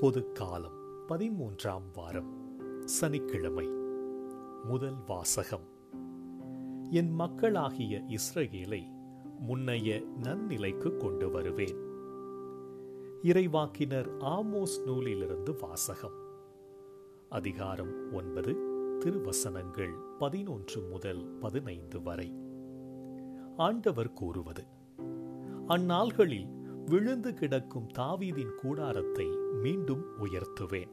பொது 0.00 0.32
காலம் 0.32 0.76
பதிமூன்றாம் 1.08 1.82
வாரம் 1.94 2.58
சனிக்கிழமை 2.84 3.66
முதல் 4.64 4.96
வாசகம். 5.06 5.66
என் 6.90 7.10
மக்களாகிய 7.10 8.02
இஸ்ரேலை 8.08 8.82
முன்னைய 9.48 10.04
நன்னிலைக்கு 10.22 10.96
கொண்டு 10.96 11.30
வருவேன். 11.30 11.76
இறைவாக்கினர் 13.22 14.08
ஆமோஸ் 14.20 14.84
நூலிலிருந்து 14.84 15.56
வாசகம். 15.60 16.16
அதிகாரம் 17.28 18.12
ஒன்பது 18.12 18.52
திருவசனங்கள் 18.98 19.94
பதினொன்று 20.18 20.80
முதல் 20.80 21.36
பதினைந்து 21.40 22.02
வரை. 22.02 22.32
ஆண்டவர் 23.56 24.12
கூறுவது 24.12 24.64
அந்நாள்களில் 25.68 26.55
விழுந்து 26.86 27.34
கிடக்கும் 27.34 27.88
தாவீதின் 27.98 28.54
கூடாரத்தை 28.54 29.26
மீண்டும் 29.62 30.04
உயர்த்துவேன். 30.20 30.92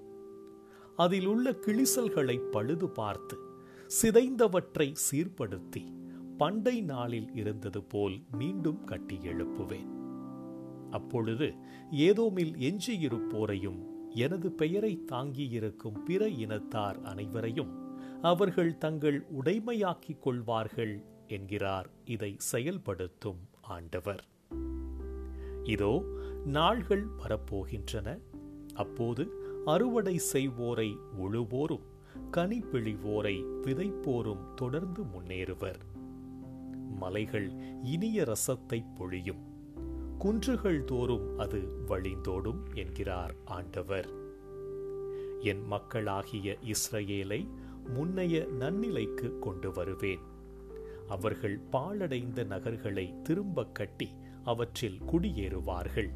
அதில் 0.96 1.26
உள்ள 1.26 1.52
கிளிசல்களை 1.52 2.38
பழுது 2.52 2.90
பார்த்து 2.90 3.38
சிதைந்தவற்றை 4.02 4.96
சீர்படுத்தி 5.12 5.84
பண்டை 6.38 6.82
நாளில் 6.82 7.34
இருந்தது 7.34 7.84
போல் 7.84 8.22
மீண்டும் 8.32 8.84
கட்டி 8.84 9.18
எழுப்புவேன். 9.18 9.92
அப்பொழுது 10.92 11.54
ஏதோமில் 11.92 12.54
எஞ்சியிருப்போரையும் 12.70 13.82
எனது 14.10 14.52
பெயரை 14.52 15.04
தாங்கியிருக்கும் 15.12 16.04
பிற 16.06 16.28
இனத்தார் 16.28 17.02
அனைவரையும் 17.02 17.74
அவர்கள் 18.22 18.78
தங்கள் 18.78 19.26
உடைமையாக்கிக் 19.44 20.20
கொள்வார்கள் 20.20 21.04
என்கிறார். 21.28 21.90
இதை 22.06 22.36
செயல்படுத்தும் 22.38 23.42
ஆண்டவர். 23.62 24.24
இதோ 25.64 26.04
நாள்கள் 26.46 27.08
வரப்போகின்றன. 27.18 28.20
அப்போது 28.74 29.32
அறுவடை 29.66 30.20
செய்வோரை 30.34 30.98
உழுவோரும் 31.22 31.92
கனி 32.32 32.60
பிழிவோரை 32.60 33.44
விதைப்போரும் 33.62 34.54
தொடர்ந்து 34.56 35.04
முன்னேறுவர். 35.04 35.80
மலைகள் 36.90 37.52
இனிய 37.84 38.24
ரசத்தை 38.24 38.86
பொழியும். 38.96 39.52
குன்றுகள் 40.18 40.84
தோறும் 40.84 41.38
அது 41.38 41.62
வழிந்தோடும் 41.88 42.74
என்கிறார் 42.74 43.36
ஆண்டவர். 43.46 44.10
என் 45.40 45.66
மக்களாகிய 45.66 46.58
இஸ்ரேலை 46.66 47.48
முன்னைய 47.94 48.46
நன்னிலைக்கு 48.46 49.40
கொண்டு 49.40 49.72
வருவேன். 49.72 50.20
அவர்கள் 51.08 51.60
பாழடைந்த 51.72 52.44
நகர்களை 52.44 53.22
திரும்ப 53.22 53.66
கட்டி 53.66 54.10
அவற்றில் 54.44 55.02
குடியேறுவார்கள். 55.12 56.10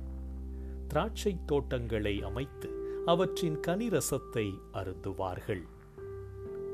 திராட்சை 0.88 1.38
தோட்டங்களை 1.46 2.24
அமைத்து 2.24 3.02
அவற்றின் 3.06 3.60
கனிரசத்தை 3.68 4.54
அருந்துவார்கள். 4.74 5.62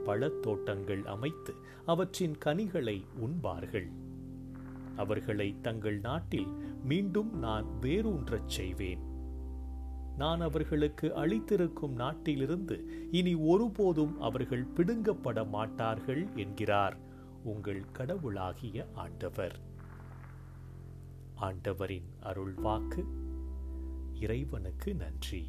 பழத்தோட்டங்கள் 0.05 1.03
அமைத்து 1.03 1.53
அவற்றின் 1.85 2.37
கனிகளை 2.37 3.03
உண்பார்கள். 3.19 3.87
அவர்களை 4.95 5.55
தங்கள் 5.61 5.99
நாட்டில் 5.99 6.47
மீண்டும் 6.83 7.39
நான் 7.39 7.65
வேரூன்றச் 7.81 8.49
செய்வேன். 8.49 9.11
நான் 10.17 10.41
அவர்களுக்கு 10.41 11.11
அளித்திருக்கும் 11.15 11.93
நாட்டிலிருந்து 11.93 13.07
இனி 13.11 13.35
ஒருபோதும் 13.35 14.21
அவர்கள் 14.21 14.67
பிடுங்கப்பட 14.75 15.49
மாட்டார்கள் 15.49 16.27
என்கிறார் 16.35 16.97
உங்கள் 17.43 17.83
கடவுளாகிய 17.91 18.85
ஆண்டவர். 18.93 19.71
ஆண்டவரின் 21.35 22.09
அருள் 22.21 22.53
வாக்கு 22.53 23.05
இறைவனுக்கு 24.13 24.95
நன்றி. 24.95 25.47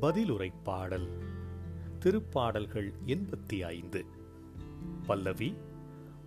பதிலுரை 0.00 0.52
பாடல் 0.62 1.08
திருப்பாடல்கள் 2.00 2.92
எண்பத்தி 3.06 3.64
ஐந்து. 3.64 4.04
பல்லவி 5.06 5.54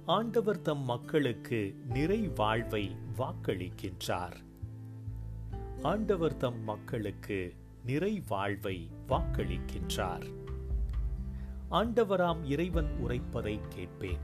ஆண்டவர் 0.06 0.62
தம் 0.62 0.84
மக்களுக்கு 0.84 1.76
நிறை 1.90 2.28
வாழ்வை 2.28 2.96
வாக்களிக்கின்றார். 3.18 4.36
ஆண்டவர் 5.81 6.38
தம் 6.38 6.64
மக்களுக்கு 6.64 7.53
நிறைவாழ்வை 7.88 8.88
வாக்களிக்கின்றார். 9.08 10.34
ஆண்டவராம் 11.72 12.44
இறைவன் 12.44 12.96
உரைப்பதை 13.08 13.60
கேட்பேன். 13.70 14.18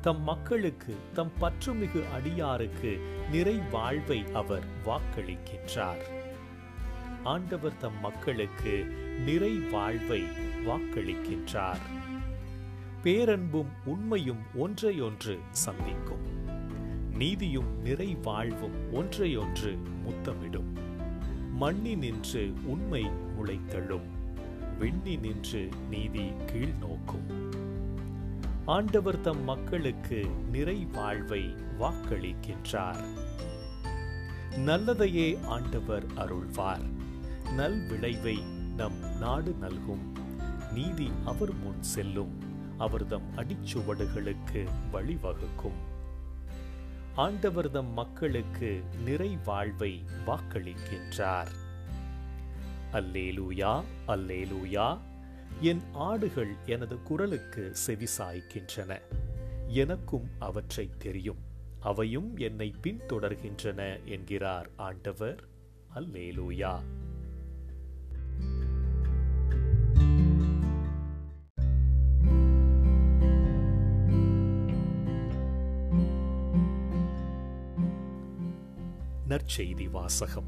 தம் 0.00 0.22
மக்களுக்கு 0.22 0.96
தம் 1.14 1.32
பற்றுமிகு 1.40 2.04
அடியாருக்கு 2.18 2.98
நிறை 3.30 3.58
வாழ்வை 3.70 4.24
அவர் 4.32 4.64
வாக்களிக்கின்றார். 4.84 6.04
ஆண்டவர் 7.24 7.76
தம் 7.76 8.00
மக்களுக்கு 8.00 8.84
நிறை 9.24 9.58
வாழ்வை 9.58 10.22
வாக்களிக்கின்றார். 10.66 11.80
பேரன்பும் 13.02 13.70
உண்மையும் 13.84 14.42
ஒன்றையொன்று 14.54 15.38
சந்திக்கும். 15.50 16.44
நீதியும் 17.16 17.82
நிறை 17.82 18.16
வாழ்வும் 18.22 18.94
ஒன்றையொன்று 18.94 19.78
முத்தமிடும். 20.04 20.85
மண்ணி 21.60 21.96
நின்று 21.96 22.52
உண்மை 22.64 23.06
முளைத்தழும். 23.06 24.08
விண்ணி 24.78 25.16
நின்று 25.16 25.68
நீதி 25.90 26.30
கீழ் 26.46 26.72
நோக்கும். 26.80 27.52
ஆண்டவர் 28.66 29.20
தம் 29.20 29.44
மக்களுக்கு 29.44 30.26
நிறை 30.50 30.86
வாழ்வை 30.92 31.54
வாக்களிக்கின்றார். 31.80 33.04
நல்லதையே 34.56 35.44
ஆண்டவர் 35.44 36.06
அருள்வார். 36.06 36.90
நல் 37.56 37.88
விளைவை 37.88 38.38
நம் 38.76 39.18
நாடு 39.18 39.54
நல்கும். 39.60 40.12
நீதி 40.72 41.10
அவர் 41.24 41.54
முன் 41.54 41.82
செல்லும். 41.82 42.38
அவர்தம் 42.78 43.34
அடிச்சுவடுகளுக்கு 43.36 44.68
வழிவகுக்கும். 44.92 45.95
ஆண்டவர்தம் 47.16 47.92
மக்களுக்கு 47.92 48.82
நிறை 49.04 49.38
வாழ்வை 49.44 50.04
வாக்களிக்கின்றார். 50.26 51.50
அல்லேலூயா 52.92 53.82
அல்லேலூயா. 54.08 54.98
என் 55.60 55.82
ஆடுகள் 55.92 56.54
எனது 56.66 57.02
குரலுக்கு 57.02 57.72
செவிசாய்க்கின்றன 57.86 59.00
எனக்கும் 59.66 60.30
அவற்றை 60.38 60.90
தெரியும். 60.98 61.38
அவையும் 61.80 62.36
என்னை 62.36 62.74
பின்தொடர்கின்றன 62.82 64.04
என்கிறார் 64.04 64.70
ஆண்டவர். 64.76 65.44
அல்லேலூயா. 65.94 66.80
நற்செய்தி 79.36 79.90
வாசகம். 79.90 80.44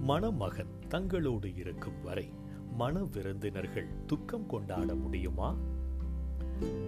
மணமகன் 0.00 0.70
தங்களோடு 0.88 1.56
இருக்கும் 1.56 2.02
வரை 2.02 2.32
மன 2.72 3.04
விருந்தினர்கள் 3.04 3.88
துக்கம் 4.06 4.46
கொண்டாட 4.46 4.94
முடியுமா? 4.94 5.54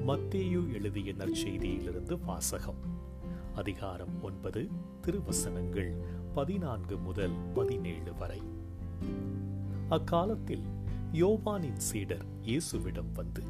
மத்தேயு 0.06 0.72
எழுதிய 0.72 1.12
நற்செய்தியிலிருந்து 1.12 2.24
வாசகம். 2.24 2.74
அதிகாரம் 3.54 4.22
ஒன்பது 4.22 4.68
திருவசனங்கள் 5.00 5.94
பதினான்கு 6.34 6.96
முதல் 6.96 7.32
பதினேழு 7.54 8.14
வரை. 8.18 8.42
அக்காலத்தில் 9.88 10.64
யோவானின் 11.12 11.76
சீடர் 11.76 12.24
இயேசுவிடம் 12.42 13.12
வந்து 13.14 13.42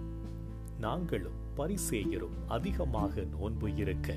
நாங்களும் 0.79 1.41
பரிசேயரும் 1.57 2.49
அதிகமாக 2.49 3.21
நோன்பு 3.21 3.75
இருக்க 3.75 4.17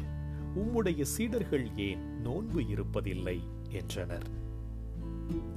உம்முடைய 0.56 1.02
சீடர்கள் 1.02 1.76
ஏன் 1.76 2.22
நோன்பு 2.22 2.62
இருப்பதில்லை? 2.62 3.40
என்றனர். 3.70 4.28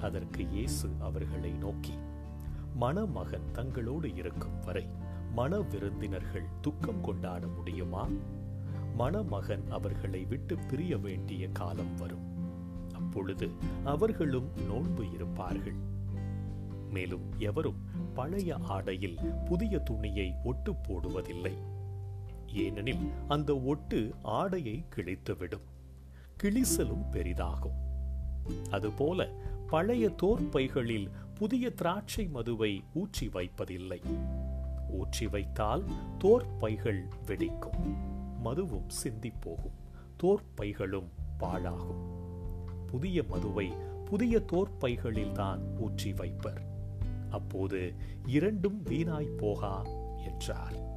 அதற்கு 0.01 0.49
இயேசு 0.49 0.89
அவர்களை 1.01 1.51
நோக்கி 1.51 1.93
மணமகன் 2.75 3.53
தங்களோடு 3.53 4.17
இருக்கும் 4.17 4.65
வரை 4.65 4.87
மன 5.33 5.61
விருந்தினர்கள் 5.61 6.45
துக்கம் 6.61 7.01
கொண்டாட 7.01 7.47
முடியுமா? 7.47 8.09
மணமகன் 8.95 9.71
அவர்களை 9.71 10.25
விட்டு 10.25 10.59
பிரிய 10.59 10.97
வேண்டிய 10.97 11.49
காலம் 11.49 11.97
வரும். 11.97 12.27
அப்பொழுது 12.95 13.51
அவர்களும் 13.85 14.49
நோன்பு 14.67 15.13
இருப்பார்கள். 15.13 15.97
மேலும் 16.91 17.23
எவரும் 17.39 17.77
பழைய 18.15 18.57
ஆடையில் 18.57 19.19
புதிய 19.45 19.79
துணியை 19.79 20.35
ஒட்டு 20.45 20.73
போடுவதில்லை. 20.73 21.53
ஏனெனில் 22.53 23.11
அந்த 23.29 23.59
ஒட்டு 23.59 24.15
ஆடையை 24.23 24.85
கிழித்துவிடும். 24.97 25.67
கிழிசலும் 26.43 27.05
பெரிதாகும். 27.13 27.79
அதுபோல 28.71 29.29
பழைய 29.67 30.09
தோற்பைகளில் 30.09 31.11
புதிய 31.35 31.71
திராட்சை 31.71 32.27
மதுவை 32.27 32.85
ஊற்றி 32.95 33.29
வைப்பதில்லை. 33.29 34.01
ஊற்றி 34.91 35.27
வைத்தால் 35.27 35.85
தோற்பைகள் 36.19 37.05
வெடிக்கும். 37.27 37.97
மதுவும் 38.45 38.89
சிந்தி 38.89 39.33
போகும் 39.41 39.77
தோற்பைகளும் 40.17 41.09
பாழாகும். 41.41 42.05
புதிய 42.87 43.23
மதுவை 43.23 43.73
புதிய 44.05 44.43
தோற்பைகளில்தான் 44.53 45.79
ஊற்றி 45.79 46.13
வைப்பர். 46.13 46.63
அப்போது 47.31 47.95
இரண்டும் 48.27 48.83
வீணாய் 48.85 49.37
போகா 49.37 49.87
என்றார். 50.25 50.97